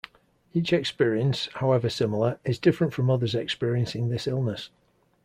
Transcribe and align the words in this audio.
Each 0.51 0.73
experience, 0.73 1.47
however 1.53 1.87
similar, 1.87 2.39
is 2.43 2.57
different 2.57 2.91
from 2.91 3.11
others 3.11 3.35
experiencing 3.35 4.09
this 4.09 4.25
illness. 4.25 4.71